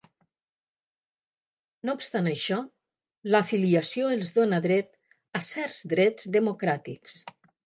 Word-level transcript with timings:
No 1.89 1.93
obstant 1.97 2.29
això, 2.31 2.57
l'afiliació 3.35 4.09
els 4.17 4.33
dona 4.39 4.61
dret 4.65 4.91
a 5.43 5.45
certs 5.51 5.79
drets 5.95 6.33
democràtics. 6.39 7.21